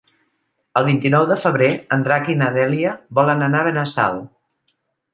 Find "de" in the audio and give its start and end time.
1.33-1.37